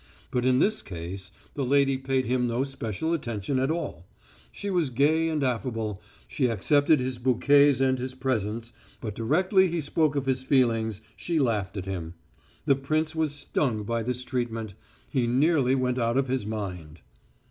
[0.31, 4.07] But in this case the lady paid him no special attention at all.
[4.51, 9.79] She was gay and affable, she accepted his bouquets and his presents, but directly he
[9.79, 12.15] spoke of his feelings she laughed at him.
[12.65, 14.73] The prince was stung by this treatment.
[15.11, 17.01] He nearly went out of his mind.